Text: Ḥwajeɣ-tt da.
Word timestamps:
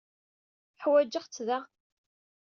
Ḥwajeɣ-tt 0.81 1.43
da. 1.47 1.59